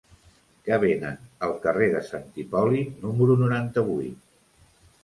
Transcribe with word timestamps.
Què 0.67 0.79
venen 0.83 1.19
al 1.49 1.53
carrer 1.67 1.91
de 1.97 2.01
Sant 2.09 2.27
Hipòlit 2.45 3.07
número 3.07 3.39
noranta-vuit? 3.45 4.27